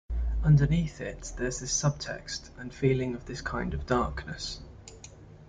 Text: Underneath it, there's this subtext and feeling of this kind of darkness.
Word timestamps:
Underneath 0.43 0.99
it, 0.99 1.31
there's 1.37 1.59
this 1.59 1.79
subtext 1.79 2.49
and 2.57 2.73
feeling 2.73 3.13
of 3.13 3.27
this 3.27 3.41
kind 3.41 3.71
of 3.75 3.85
darkness. 3.85 4.59